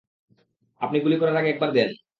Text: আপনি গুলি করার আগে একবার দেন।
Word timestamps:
আপনি 0.81 0.97
গুলি 0.99 1.15
করার 1.19 1.37
আগে 1.37 1.49
একবার 1.51 1.69
দেন। 1.73 1.89